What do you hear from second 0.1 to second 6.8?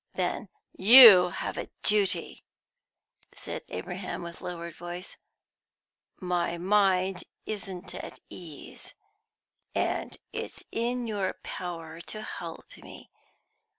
"Then you have a duty," said Abraham, with lowered voice. "My